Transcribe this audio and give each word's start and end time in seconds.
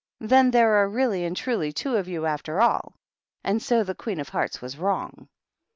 "Then 0.33 0.49
there 0.49 0.73
are 0.77 0.89
really 0.89 1.25
and 1.25 1.37
truly 1.37 1.71
two 1.71 1.95
of 1.95 2.07
you 2.07 2.25
after 2.25 2.59
all. 2.59 2.95
And 3.43 3.61
so 3.61 3.83
the 3.83 3.93
Queen 3.93 4.19
of 4.19 4.29
Hearts 4.29 4.59
was 4.59 4.75
wrong?" 4.75 5.27